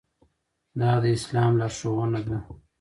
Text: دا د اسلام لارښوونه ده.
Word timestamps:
دا 0.79 0.91
د 1.03 1.05
اسلام 1.17 1.51
لارښوونه 1.59 2.19
ده. 2.27 2.37